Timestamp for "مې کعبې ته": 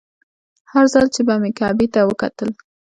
1.41-1.99